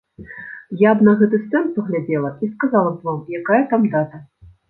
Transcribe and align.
Я 0.89 0.93
б 1.01 1.05
на 1.07 1.13
гэты 1.19 1.39
стэнд 1.43 1.69
паглядзела, 1.75 2.31
і 2.47 2.51
сказала 2.53 2.89
б 2.95 3.05
вам, 3.09 3.19
якая 3.43 3.59
там 3.75 3.81
дата. 3.97 4.25